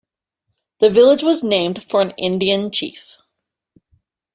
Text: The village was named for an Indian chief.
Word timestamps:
The 0.79 0.89
village 0.89 1.21
was 1.21 1.43
named 1.43 1.83
for 1.83 2.01
an 2.01 2.15
Indian 2.17 2.71
chief. 2.71 3.17